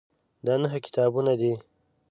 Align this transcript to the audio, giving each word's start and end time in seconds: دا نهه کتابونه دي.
دا 0.45 0.53
نهه 0.63 0.77
کتابونه 0.85 1.33
دي. 1.41 1.53